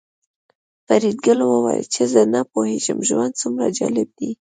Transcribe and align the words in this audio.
فریدګل 0.85 1.39
وویل 1.43 1.85
چې 1.93 2.03
زه 2.13 2.21
نه 2.33 2.41
پوهېږم 2.51 2.99
ژوند 3.09 3.33
څومره 3.41 3.65
جالب 3.77 4.09
دی 4.19 4.31